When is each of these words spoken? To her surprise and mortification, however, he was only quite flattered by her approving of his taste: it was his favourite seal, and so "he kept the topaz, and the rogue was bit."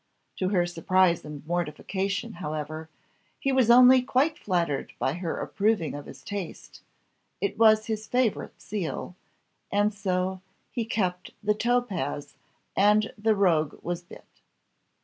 To 0.37 0.49
her 0.49 0.65
surprise 0.65 1.23
and 1.25 1.45
mortification, 1.45 2.33
however, 2.41 2.89
he 3.39 3.51
was 3.51 3.69
only 3.69 4.01
quite 4.01 4.39
flattered 4.39 4.93
by 4.97 5.13
her 5.13 5.37
approving 5.37 5.93
of 5.93 6.07
his 6.07 6.23
taste: 6.23 6.81
it 7.39 7.55
was 7.59 7.85
his 7.85 8.07
favourite 8.07 8.59
seal, 8.59 9.15
and 9.71 9.93
so 9.93 10.41
"he 10.71 10.85
kept 10.85 11.35
the 11.43 11.53
topaz, 11.53 12.33
and 12.75 13.13
the 13.15 13.35
rogue 13.35 13.77
was 13.83 14.01
bit." 14.01 14.25